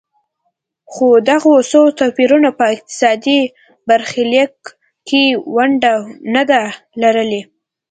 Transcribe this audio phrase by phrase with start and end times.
[0.91, 1.53] خو دغو
[1.99, 3.41] توپیرونو په اقتصادي
[3.87, 4.53] برخلیک
[5.07, 5.23] کې
[5.55, 5.93] ونډه
[6.33, 6.61] نه ده
[7.01, 7.41] لرلې.